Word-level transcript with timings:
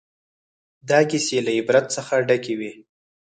دا 0.89 0.99
کیسې 1.09 1.37
له 1.45 1.51
عبرت 1.57 1.85
څخه 1.95 2.13
ډکې 2.27 2.53
وې. 2.59 2.71